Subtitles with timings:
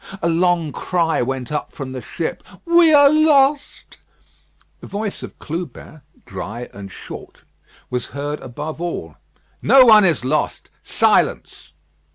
[0.23, 2.41] A long cry went up from the ship.
[2.65, 3.99] "We are lost."
[4.79, 7.43] The voice of Clubin, dry and short,
[7.91, 9.17] was heard above all.
[9.61, 10.71] "No one is lost!
[10.81, 11.73] Silence!"